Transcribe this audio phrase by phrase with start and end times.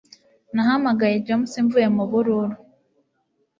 [0.53, 2.55] Nahamagaye James mvuye mubururu.